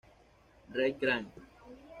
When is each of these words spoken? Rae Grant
Rae 0.77 0.97
Grant 0.97 1.29